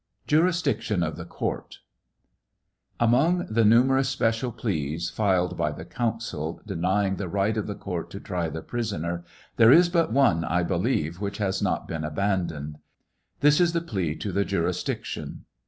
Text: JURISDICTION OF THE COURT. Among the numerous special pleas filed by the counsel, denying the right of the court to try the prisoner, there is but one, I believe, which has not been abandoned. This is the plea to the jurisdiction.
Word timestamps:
JURISDICTION 0.25 1.03
OF 1.03 1.15
THE 1.15 1.25
COURT. 1.25 1.77
Among 2.99 3.45
the 3.51 3.63
numerous 3.63 4.09
special 4.09 4.51
pleas 4.51 5.11
filed 5.11 5.55
by 5.55 5.71
the 5.71 5.85
counsel, 5.85 6.59
denying 6.65 7.17
the 7.17 7.27
right 7.29 7.55
of 7.55 7.67
the 7.67 7.75
court 7.75 8.09
to 8.09 8.19
try 8.19 8.49
the 8.49 8.63
prisoner, 8.63 9.23
there 9.57 9.71
is 9.71 9.89
but 9.89 10.11
one, 10.11 10.43
I 10.43 10.63
believe, 10.63 11.21
which 11.21 11.37
has 11.37 11.61
not 11.61 11.87
been 11.87 12.03
abandoned. 12.03 12.79
This 13.41 13.61
is 13.61 13.73
the 13.73 13.81
plea 13.81 14.15
to 14.15 14.31
the 14.31 14.43
jurisdiction. 14.43 15.45